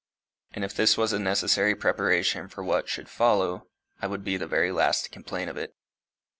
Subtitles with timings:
[0.53, 3.67] And if this was a necessary preparation for what, should follow,
[4.01, 5.75] I would be the very last to complain of it.